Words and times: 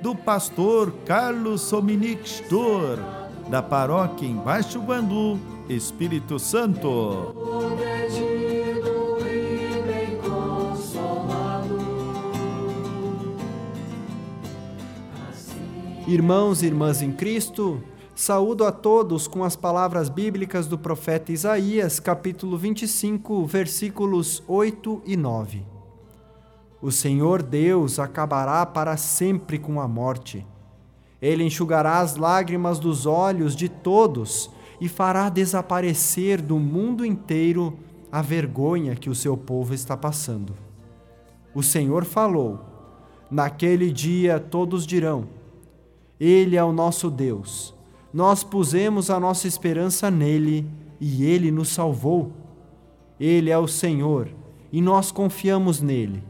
do 0.00 0.14
pastor 0.14 0.92
Carlos 1.04 1.62
Sominic 1.62 2.28
Stor, 2.28 2.98
da 3.48 3.62
paróquia 3.62 4.26
em 4.26 4.36
Baixo 4.36 4.80
Guandu, 4.80 5.38
Espírito 5.68 6.38
Santo. 6.38 7.34
Irmãos 16.06 16.62
e 16.62 16.66
irmãs 16.66 17.02
em 17.02 17.12
Cristo, 17.12 17.82
saúdo 18.14 18.64
a 18.64 18.72
todos 18.72 19.28
com 19.28 19.44
as 19.44 19.54
palavras 19.54 20.08
bíblicas 20.08 20.66
do 20.66 20.78
profeta 20.78 21.32
Isaías, 21.32 22.00
capítulo 22.00 22.56
25, 22.56 23.44
versículos 23.44 24.42
8 24.46 25.02
e 25.04 25.16
9. 25.16 25.77
O 26.80 26.92
Senhor 26.92 27.42
Deus 27.42 27.98
acabará 27.98 28.64
para 28.64 28.96
sempre 28.96 29.58
com 29.58 29.80
a 29.80 29.88
morte. 29.88 30.46
Ele 31.20 31.42
enxugará 31.42 31.98
as 31.98 32.14
lágrimas 32.14 32.78
dos 32.78 33.04
olhos 33.04 33.56
de 33.56 33.68
todos 33.68 34.48
e 34.80 34.88
fará 34.88 35.28
desaparecer 35.28 36.40
do 36.40 36.56
mundo 36.56 37.04
inteiro 37.04 37.76
a 38.12 38.22
vergonha 38.22 38.94
que 38.94 39.10
o 39.10 39.14
seu 39.14 39.36
povo 39.36 39.74
está 39.74 39.96
passando. 39.96 40.54
O 41.52 41.64
Senhor 41.64 42.04
falou: 42.04 42.60
Naquele 43.28 43.90
dia 43.90 44.38
todos 44.38 44.86
dirão: 44.86 45.26
Ele 46.20 46.56
é 46.56 46.62
o 46.62 46.72
nosso 46.72 47.10
Deus. 47.10 47.74
Nós 48.14 48.44
pusemos 48.44 49.10
a 49.10 49.18
nossa 49.18 49.48
esperança 49.48 50.12
nele 50.12 50.64
e 51.00 51.24
ele 51.24 51.50
nos 51.50 51.70
salvou. 51.70 52.32
Ele 53.18 53.50
é 53.50 53.58
o 53.58 53.66
Senhor 53.66 54.28
e 54.70 54.80
nós 54.80 55.10
confiamos 55.10 55.80
nele 55.80 56.22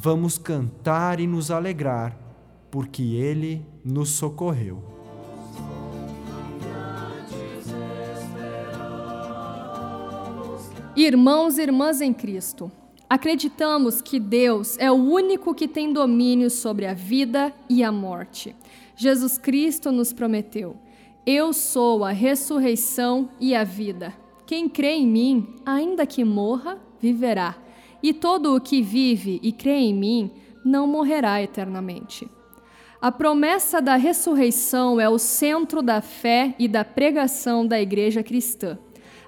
vamos 0.00 0.38
cantar 0.38 1.18
e 1.18 1.26
nos 1.26 1.50
alegrar, 1.50 2.16
porque 2.70 3.02
Ele 3.02 3.66
nos 3.84 4.10
socorreu. 4.10 4.80
Irmãos 10.94 11.58
e 11.58 11.62
irmãs 11.62 12.00
em 12.00 12.12
Cristo, 12.12 12.70
acreditamos 13.10 14.00
que 14.00 14.20
Deus 14.20 14.78
é 14.78 14.90
o 14.90 14.94
único 14.94 15.52
que 15.52 15.66
tem 15.66 15.92
domínio 15.92 16.48
sobre 16.48 16.86
a 16.86 16.94
vida 16.94 17.52
e 17.68 17.82
a 17.82 17.90
morte. 17.90 18.54
Jesus 18.96 19.36
Cristo 19.36 19.90
nos 19.90 20.12
prometeu: 20.12 20.76
Eu 21.26 21.52
sou 21.52 22.04
a 22.04 22.10
ressurreição 22.12 23.30
e 23.40 23.52
a 23.52 23.64
vida. 23.64 24.14
Quem 24.46 24.68
crê 24.68 24.92
em 24.92 25.06
mim, 25.06 25.56
ainda 25.66 26.06
que 26.06 26.24
morra, 26.24 26.78
viverá 27.00 27.56
e 28.02 28.12
todo 28.12 28.54
o 28.54 28.60
que 28.60 28.80
vive 28.82 29.40
e 29.42 29.52
crê 29.52 29.76
em 29.78 29.94
mim 29.94 30.30
não 30.64 30.86
morrerá 30.86 31.42
eternamente. 31.42 32.28
A 33.00 33.12
promessa 33.12 33.80
da 33.80 33.94
ressurreição 33.94 35.00
é 35.00 35.08
o 35.08 35.18
centro 35.18 35.80
da 35.82 36.00
fé 36.00 36.54
e 36.58 36.66
da 36.66 36.84
pregação 36.84 37.64
da 37.64 37.80
igreja 37.80 38.22
cristã. 38.22 38.76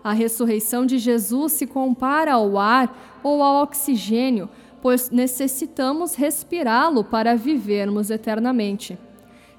A 0.03 0.13
ressurreição 0.13 0.85
de 0.85 0.99
Jesus 0.99 1.53
se 1.53 1.67
compara 1.67 2.33
ao 2.33 2.59
ar 2.59 3.21
ou 3.23 3.43
ao 3.43 3.63
oxigênio, 3.63 4.49
pois 4.83 5.11
necessitamos 5.11 6.15
respirá-lo 6.15 7.05
para 7.05 7.37
vivermos 7.37 8.11
eternamente. 8.11 8.99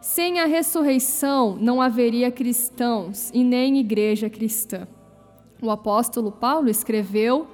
Sem 0.02 0.40
a 0.40 0.46
ressurreição 0.46 1.56
não 1.62 1.80
haveria 1.80 2.32
cristãos 2.32 3.30
e 3.34 3.44
nem 3.44 3.78
igreja 3.78 4.30
cristã. 4.30 4.88
O 5.62 5.70
apóstolo 5.70 6.32
Paulo 6.32 6.70
escreveu 6.70 7.48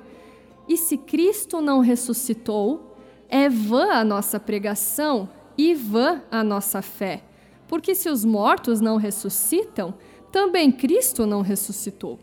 e 0.67 0.77
se 0.77 0.97
Cristo 0.97 1.61
não 1.61 1.79
ressuscitou, 1.79 2.95
é 3.29 3.49
vã 3.49 3.91
a 3.91 4.03
nossa 4.03 4.39
pregação 4.39 5.29
e 5.57 5.73
vã 5.73 6.21
a 6.29 6.43
nossa 6.43 6.81
fé. 6.81 7.23
Porque 7.67 7.95
se 7.95 8.09
os 8.09 8.23
mortos 8.23 8.79
não 8.79 8.97
ressuscitam, 8.97 9.93
também 10.31 10.71
Cristo 10.71 11.25
não 11.25 11.41
ressuscitou. 11.41 12.19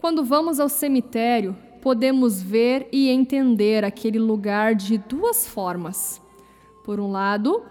Quando 0.00 0.24
vamos 0.24 0.60
ao 0.60 0.68
cemitério, 0.68 1.56
podemos 1.80 2.42
ver 2.42 2.88
e 2.90 3.08
entender 3.08 3.84
aquele 3.84 4.18
lugar 4.18 4.74
de 4.74 4.98
duas 4.98 5.46
formas. 5.46 6.20
Por 6.84 6.98
um 6.98 7.10
lado, 7.10 7.62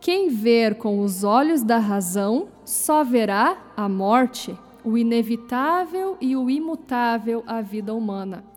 quem 0.00 0.28
ver 0.28 0.76
com 0.76 1.00
os 1.00 1.24
olhos 1.24 1.62
da 1.62 1.78
razão 1.78 2.48
só 2.64 3.02
verá 3.02 3.58
a 3.76 3.88
morte, 3.88 4.56
o 4.84 4.96
inevitável 4.96 6.16
e 6.20 6.36
o 6.36 6.48
imutável 6.48 7.42
a 7.46 7.60
vida 7.60 7.92
humana. 7.94 8.55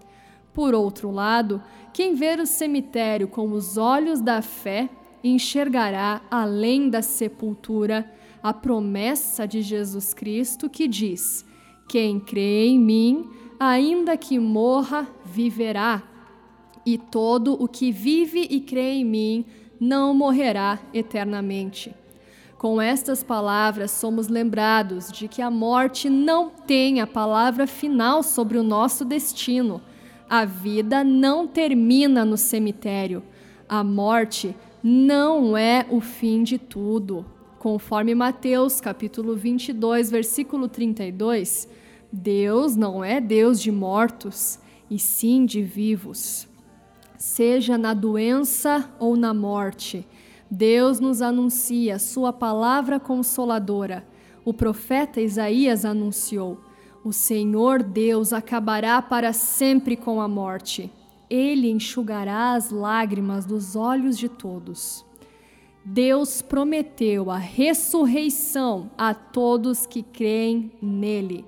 Por 0.60 0.76
outro 0.76 1.10
lado, 1.10 1.64
quem 1.94 2.16
ver 2.16 2.38
o 2.38 2.46
cemitério 2.46 3.30
com 3.30 3.54
os 3.54 3.78
olhos 3.78 4.20
da 4.20 4.42
fé 4.42 4.90
enxergará 5.24 6.22
além 6.30 6.90
da 6.90 7.02
sepultura 7.02 8.12
a 8.44 8.54
promessa 8.54 9.48
de 9.48 9.62
Jesus 9.62 10.14
Cristo 10.14 10.70
que 10.70 10.86
diz: 10.86 11.46
Quem 11.88 12.20
crê 12.20 12.66
em 12.68 12.78
mim, 12.78 13.30
ainda 13.58 14.18
que 14.18 14.38
morra, 14.38 15.08
viverá. 15.24 16.04
E 16.86 16.98
todo 16.98 17.54
o 17.54 17.66
que 17.66 17.90
vive 17.90 18.46
e 18.50 18.60
crê 18.60 18.96
em 18.96 19.06
mim 19.06 19.46
não 19.80 20.14
morrerá 20.14 20.78
eternamente. 20.94 21.96
Com 22.58 22.82
estas 22.82 23.24
palavras, 23.24 23.92
somos 23.92 24.28
lembrados 24.28 25.10
de 25.10 25.30
que 25.30 25.42
a 25.42 25.50
morte 25.50 26.10
não 26.10 26.50
tem 26.50 27.00
a 27.00 27.08
palavra 27.08 27.66
final 27.66 28.22
sobre 28.22 28.58
o 28.58 28.64
nosso 28.64 29.06
destino 29.06 29.82
a 30.30 30.46
vida 30.46 31.04
não 31.04 31.48
termina 31.48 32.24
no 32.24 32.38
cemitério. 32.38 33.24
A 33.68 33.84
morte 33.84 34.56
não 34.84 35.58
é 35.58 35.86
o 35.90 36.00
fim 36.00 36.44
de 36.44 36.60
tudo. 36.60 37.26
Conforme 37.58 38.14
Mateus, 38.14 38.80
capítulo 38.80 39.36
22, 39.36 40.12
versículo 40.12 40.68
32, 40.68 41.68
Deus 42.12 42.76
não 42.76 43.04
é 43.04 43.20
Deus 43.20 43.60
de 43.60 43.72
mortos, 43.72 44.60
e 44.90 44.98
sim 44.98 45.46
de 45.46 45.62
vivos. 45.62 46.48
Seja 47.18 47.78
na 47.78 47.94
doença 47.94 48.90
ou 48.98 49.18
na 49.18 49.34
morte, 49.34 50.08
Deus 50.50 51.00
nos 51.00 51.22
anuncia 51.22 52.00
sua 52.00 52.32
palavra 52.32 53.00
consoladora. 53.00 54.06
O 54.46 54.54
profeta 54.54 55.20
Isaías 55.20 55.86
anunciou: 55.86 56.62
o 57.04 57.14
Senhor 57.14 57.82
Deus 57.82 58.34
acabará 58.34 59.02
para 59.02 59.32
sempre 59.32 59.96
com 59.96 60.20
a 60.20 60.28
morte. 60.28 60.92
Ele 61.30 61.70
enxugará 61.70 62.54
as 62.54 62.72
lágrimas 62.72 63.46
dos 63.46 63.76
olhos 63.76 64.18
de 64.18 64.28
todos. 64.28 65.06
Deus 65.84 66.42
prometeu 66.42 67.32
a 67.32 67.38
ressurreição 67.38 68.92
a 68.98 69.14
todos 69.14 69.86
que 69.86 70.04
creem 70.04 70.72
nele. 70.82 71.46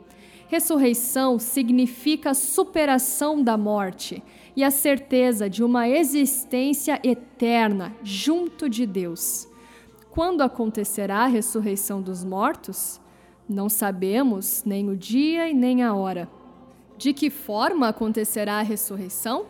Ressurreição 0.47 1.39
significa 1.39 2.33
superação 2.33 3.43
da 3.43 3.57
morte 3.57 4.23
e 4.55 4.63
a 4.63 4.71
certeza 4.71 5.49
de 5.49 5.63
uma 5.63 5.87
existência 5.87 6.99
eterna 7.03 7.95
junto 8.03 8.69
de 8.69 8.85
Deus. 8.85 9.47
Quando 10.09 10.41
acontecerá 10.41 11.19
a 11.19 11.27
ressurreição 11.27 12.01
dos 12.01 12.23
mortos? 12.23 12.99
Não 13.47 13.69
sabemos 13.69 14.63
nem 14.65 14.89
o 14.89 14.95
dia 14.95 15.49
e 15.49 15.53
nem 15.53 15.83
a 15.83 15.93
hora. 15.93 16.29
De 16.97 17.13
que 17.13 17.29
forma 17.29 17.87
acontecerá 17.87 18.59
a 18.59 18.61
ressurreição? 18.61 19.45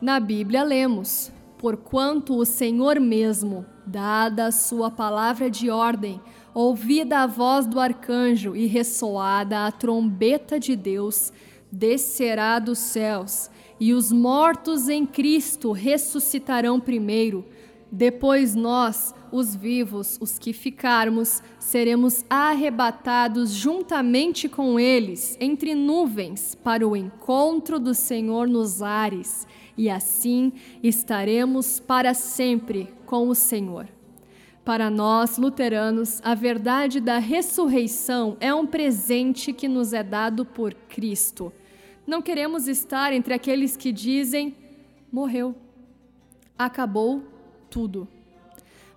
Na 0.00 0.18
Bíblia 0.18 0.62
lemos: 0.62 1.30
Porquanto 1.58 2.36
o 2.36 2.44
Senhor 2.44 3.00
mesmo, 3.00 3.66
dada 3.86 4.46
a 4.46 4.52
sua 4.52 4.90
palavra 4.90 5.50
de 5.50 5.70
ordem, 5.70 6.20
ouvida 6.54 7.18
a 7.18 7.26
voz 7.26 7.66
do 7.66 7.78
arcanjo 7.78 8.56
e 8.56 8.66
ressoada 8.66 9.66
a 9.66 9.72
trombeta 9.72 10.58
de 10.58 10.74
Deus, 10.74 11.32
descerá 11.70 12.58
dos 12.58 12.78
céus, 12.78 13.50
e 13.78 13.92
os 13.92 14.10
mortos 14.10 14.88
em 14.88 15.04
Cristo 15.04 15.72
ressuscitarão 15.72 16.80
primeiro. 16.80 17.44
Depois 17.90 18.54
nós, 18.54 19.14
os 19.32 19.54
vivos, 19.54 20.18
os 20.20 20.38
que 20.38 20.52
ficarmos, 20.52 21.42
seremos 21.58 22.24
arrebatados 22.28 23.50
juntamente 23.50 24.48
com 24.48 24.78
eles 24.78 25.36
entre 25.40 25.74
nuvens 25.74 26.54
para 26.54 26.86
o 26.86 26.96
encontro 26.96 27.78
do 27.78 27.94
Senhor 27.94 28.48
nos 28.48 28.82
ares, 28.82 29.46
e 29.76 29.88
assim 29.88 30.52
estaremos 30.82 31.80
para 31.80 32.14
sempre 32.14 32.92
com 33.06 33.28
o 33.28 33.34
Senhor. 33.34 33.88
Para 34.64 34.90
nós, 34.90 35.38
luteranos, 35.38 36.20
a 36.22 36.34
verdade 36.34 37.00
da 37.00 37.18
ressurreição 37.18 38.36
é 38.38 38.52
um 38.52 38.66
presente 38.66 39.52
que 39.52 39.66
nos 39.66 39.94
é 39.94 40.02
dado 40.02 40.44
por 40.44 40.74
Cristo. 40.74 41.50
Não 42.06 42.20
queremos 42.20 42.68
estar 42.68 43.12
entre 43.12 43.32
aqueles 43.32 43.78
que 43.78 43.90
dizem: 43.90 44.54
morreu, 45.10 45.54
acabou 46.58 47.22
tudo. 47.70 48.06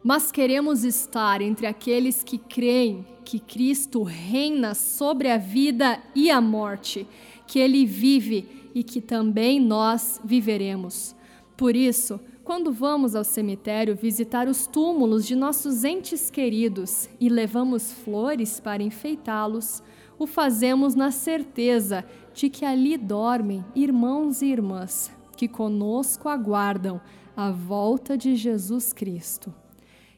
Mas 0.03 0.31
queremos 0.31 0.83
estar 0.83 1.42
entre 1.42 1.68
aqueles 1.68 2.24
que 2.24 2.38
creem 2.38 3.06
que 3.24 3.39
Cristo 3.39 4.01
reina 4.01 4.74
sobre 4.74 5.30
a 5.30 5.38
vida 5.38 6.01
e 6.15 6.31
a 6.31 6.42
morte, 6.42 7.07
que 7.45 7.59
Ele 7.59 7.86
vive 7.86 8.69
e 8.74 8.83
que 8.83 9.00
também 9.00 9.59
nós 9.59 10.19
viveremos. 10.24 11.15
Por 11.56 11.75
isso, 11.75 12.19
quando 12.44 12.71
vamos 12.71 13.15
ao 13.15 13.24
cemitério 13.24 13.95
visitar 13.95 14.48
os 14.48 14.65
túmulos 14.65 15.25
de 15.27 15.36
nossos 15.36 15.83
entes 15.83 16.31
queridos 16.31 17.07
e 17.19 17.30
levamos 17.30 17.92
flores 17.92 18.59
para 18.59 18.81
enfeitá-los, 18.81 19.83
o 20.18 20.25
fazemos 20.25 20.95
na 20.95 21.12
certeza 21.12 22.04
de 22.33 22.50
que 22.50 22.65
ali 22.65 22.97
dormem 22.97 23.63
irmãos 23.75 24.42
e 24.42 24.47
irmãs 24.47 25.12
que 25.38 25.47
conosco 25.47 26.27
aguardam 26.27 27.00
a 27.36 27.51
volta 27.51 28.18
de 28.18 28.36
Jesus 28.36 28.92
Cristo. 28.94 29.54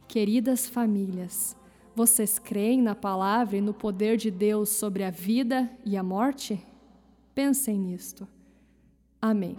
Queridas 0.07 0.67
famílias, 0.67 1.55
vocês 1.95 2.37
creem 2.37 2.81
na 2.81 2.95
palavra 2.95 3.57
e 3.57 3.61
no 3.61 3.73
poder 3.73 4.17
de 4.17 4.29
Deus 4.29 4.69
sobre 4.69 5.03
a 5.03 5.09
vida 5.09 5.69
e 5.85 5.97
a 5.97 6.03
morte? 6.03 6.63
Pensem 7.33 7.79
nisto. 7.79 8.27
Amém. 9.21 9.55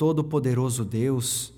Todo-Poderoso 0.00 0.82
Deus, 0.82 1.52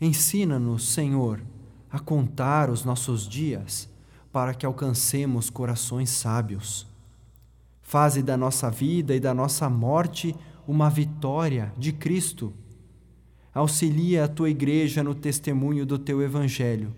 ensina-nos, 0.00 0.88
Senhor, 0.88 1.40
a 1.88 2.00
contar 2.00 2.68
os 2.68 2.84
nossos 2.84 3.28
dias 3.28 3.88
para 4.32 4.52
que 4.52 4.66
alcancemos 4.66 5.48
corações 5.48 6.10
sábios. 6.10 6.84
Faze 7.80 8.24
da 8.24 8.36
nossa 8.36 8.68
vida 8.72 9.14
e 9.14 9.20
da 9.20 9.32
nossa 9.32 9.70
morte 9.70 10.34
uma 10.66 10.90
vitória 10.90 11.72
de 11.78 11.92
Cristo. 11.92 12.52
Auxilia 13.54 14.24
a 14.24 14.28
tua 14.28 14.50
igreja 14.50 15.04
no 15.04 15.14
testemunho 15.14 15.86
do 15.86 15.96
teu 15.96 16.20
Evangelho, 16.20 16.92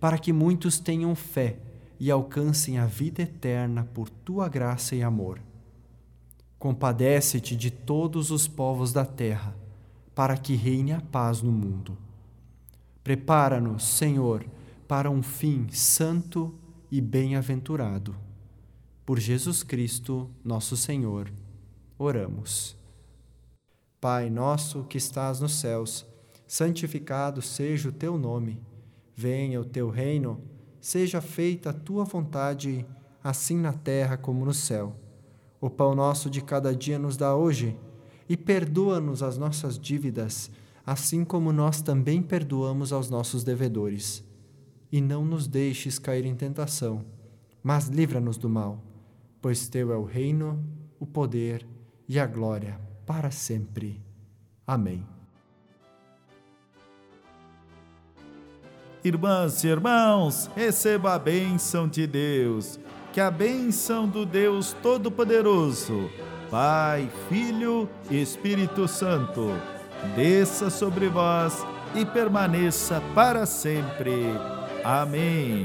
para 0.00 0.16
que 0.16 0.32
muitos 0.32 0.78
tenham 0.78 1.14
fé 1.14 1.58
e 2.00 2.10
alcancem 2.10 2.78
a 2.78 2.86
vida 2.86 3.20
eterna 3.20 3.86
por 3.92 4.08
tua 4.08 4.48
graça 4.48 4.96
e 4.96 5.02
amor 5.02 5.38
Compadece-te 6.60 7.56
de 7.56 7.70
todos 7.70 8.30
os 8.30 8.46
povos 8.46 8.92
da 8.92 9.02
terra, 9.02 9.56
para 10.20 10.36
que 10.36 10.54
reine 10.54 10.92
a 10.92 11.00
paz 11.00 11.40
no 11.40 11.50
mundo. 11.50 11.96
Prepara-nos, 13.02 13.82
Senhor, 13.82 14.44
para 14.86 15.10
um 15.10 15.22
fim 15.22 15.66
santo 15.70 16.54
e 16.90 17.00
bem-aventurado. 17.00 18.14
Por 19.06 19.18
Jesus 19.18 19.62
Cristo, 19.62 20.28
nosso 20.44 20.76
Senhor, 20.76 21.32
oramos. 21.98 22.76
Pai 23.98 24.28
nosso 24.28 24.84
que 24.84 24.98
estás 24.98 25.40
nos 25.40 25.54
céus, 25.54 26.06
santificado 26.46 27.40
seja 27.40 27.88
o 27.88 27.92
teu 27.92 28.18
nome. 28.18 28.60
Venha 29.16 29.58
o 29.58 29.64
teu 29.64 29.88
reino, 29.88 30.38
seja 30.82 31.22
feita 31.22 31.70
a 31.70 31.72
tua 31.72 32.04
vontade, 32.04 32.84
assim 33.24 33.56
na 33.56 33.72
terra 33.72 34.18
como 34.18 34.44
no 34.44 34.52
céu. 34.52 34.94
O 35.58 35.70
pão 35.70 35.94
nosso 35.94 36.28
de 36.28 36.42
cada 36.42 36.76
dia 36.76 36.98
nos 36.98 37.16
dá 37.16 37.34
hoje, 37.34 37.74
e 38.30 38.36
perdoa-nos 38.36 39.24
as 39.24 39.36
nossas 39.36 39.76
dívidas, 39.76 40.52
assim 40.86 41.24
como 41.24 41.52
nós 41.52 41.82
também 41.82 42.22
perdoamos 42.22 42.92
aos 42.92 43.10
nossos 43.10 43.42
devedores. 43.42 44.24
E 44.92 45.00
não 45.00 45.24
nos 45.24 45.48
deixes 45.48 45.98
cair 45.98 46.24
em 46.24 46.36
tentação, 46.36 47.04
mas 47.60 47.88
livra-nos 47.88 48.36
do 48.36 48.48
mal, 48.48 48.80
pois 49.42 49.68
teu 49.68 49.92
é 49.92 49.96
o 49.96 50.04
reino, 50.04 50.64
o 51.00 51.04
poder 51.04 51.66
e 52.08 52.20
a 52.20 52.26
glória 52.26 52.80
para 53.04 53.32
sempre. 53.32 54.00
Amém. 54.64 55.04
Irmãs 59.02 59.64
e 59.64 59.66
irmãos, 59.66 60.48
receba 60.54 61.14
a 61.14 61.18
bênção 61.18 61.88
de 61.88 62.06
Deus 62.06 62.78
que 63.12 63.20
a 63.20 63.28
bênção 63.28 64.08
do 64.08 64.24
Deus 64.24 64.72
Todo-Poderoso, 64.80 66.08
Pai, 66.50 67.08
Filho 67.28 67.88
Espírito 68.10 68.88
Santo, 68.88 69.52
desça 70.16 70.68
sobre 70.68 71.08
vós 71.08 71.64
e 71.94 72.04
permaneça 72.04 73.00
para 73.14 73.46
sempre. 73.46 74.34
Amém. 74.84 75.64